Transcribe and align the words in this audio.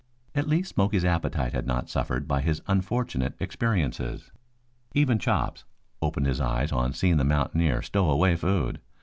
At 0.33 0.47
least 0.47 0.71
Smoky's 0.73 1.05
appetite 1.05 1.53
had 1.53 1.67
not 1.67 1.87
suffered 1.87 2.27
by 2.27 2.41
his 2.41 2.59
unfortunate 2.65 3.35
experiences. 3.39 4.31
Even 4.95 5.19
Chops 5.19 5.63
opened 6.01 6.25
his 6.25 6.41
eyes 6.41 6.71
on 6.71 6.91
seeing 6.91 7.17
the 7.17 7.23
mountaineer 7.23 7.83
stow 7.83 8.09
away 8.09 8.35
food. 8.35 8.81